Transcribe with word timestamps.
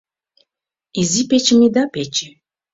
Изи 0.99 1.21
печым 1.29 1.59
ида 1.67 1.83
пече. 1.93 2.29